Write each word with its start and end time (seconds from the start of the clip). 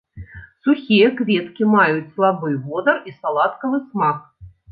Сухія 0.67 1.09
кветкі 1.19 1.67
маюць 1.73 2.11
слабы 2.15 2.49
водар 2.69 2.97
і 3.11 3.15
саладкавы 3.19 3.77
смак. 3.87 4.19